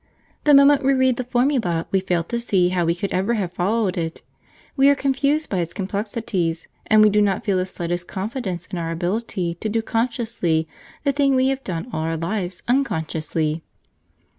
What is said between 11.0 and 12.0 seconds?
the thing we have done all